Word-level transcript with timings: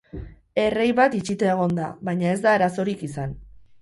Errei 0.61 0.87
bat 0.99 1.17
itxita 1.19 1.51
egon 1.57 1.75
da, 1.81 1.91
baina 2.09 2.31
ez 2.33 2.39
da 2.47 2.55
arazorik 2.59 3.05
izan. 3.11 3.37